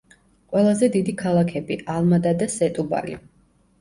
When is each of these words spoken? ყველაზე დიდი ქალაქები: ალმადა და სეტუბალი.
ყველაზე 0.55 0.87
დიდი 0.95 1.13
ქალაქები: 1.21 1.79
ალმადა 1.97 2.33
და 2.43 2.49
სეტუბალი. 2.55 3.19